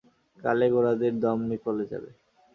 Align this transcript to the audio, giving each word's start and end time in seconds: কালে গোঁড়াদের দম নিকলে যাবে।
কালে 0.39 0.67
গোঁড়াদের 0.73 1.13
দম 1.23 1.39
নিকলে 1.49 1.85
যাবে। 1.91 2.09